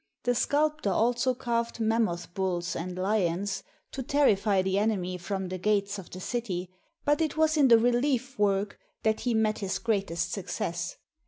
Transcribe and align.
The 0.23 0.33
sculptor 0.33 0.89
also 0.89 1.35
carved 1.35 1.79
mammoth 1.79 2.33
bulls 2.33 2.75
and 2.75 2.97
lions 2.97 3.61
to 3.91 4.01
terrify 4.01 4.63
the 4.63 4.79
enemy 4.79 5.15
from 5.19 5.47
the 5.49 5.59
gates 5.59 5.99
of 5.99 6.09
the 6.09 6.19
city, 6.19 6.71
but 7.05 7.21
it 7.21 7.37
was 7.37 7.55
in 7.55 7.67
the 7.67 7.77
relief 7.77 8.39
work 8.39 8.79
that 9.03 9.19
he 9.19 9.35
met 9.35 9.59
his 9.59 9.77
greatest 9.77 10.31
success. 10.31 10.97